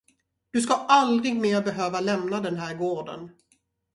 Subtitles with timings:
[0.51, 3.31] Du ska aldrig mer behöva lämna den här gården.